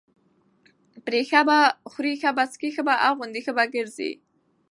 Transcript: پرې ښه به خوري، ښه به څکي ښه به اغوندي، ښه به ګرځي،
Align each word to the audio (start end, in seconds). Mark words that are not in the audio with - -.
پرې 1.05 1.21
ښه 1.29 1.41
به 1.47 1.59
خوري، 1.91 2.13
ښه 2.21 2.29
به 2.35 2.43
څکي 2.51 2.69
ښه 2.75 2.83
به 2.87 2.93
اغوندي، 3.07 3.41
ښه 3.45 3.53
به 3.57 3.63
ګرځي، 3.75 4.11